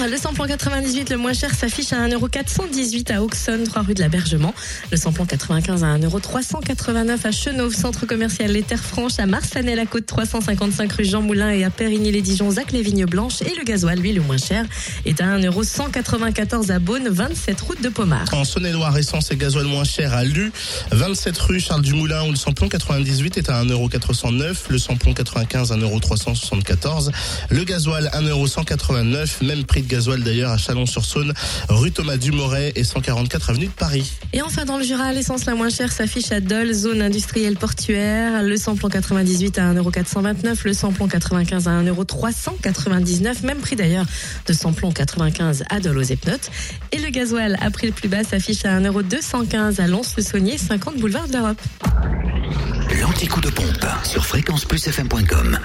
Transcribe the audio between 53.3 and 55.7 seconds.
de pompe sur fréquenceplusfm.com.